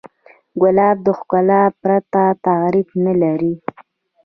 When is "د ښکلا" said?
1.05-1.61